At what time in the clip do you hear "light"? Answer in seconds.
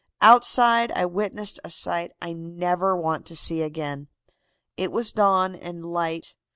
5.85-6.33